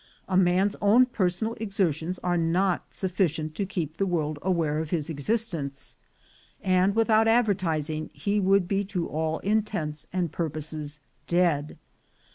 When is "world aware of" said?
4.07-4.89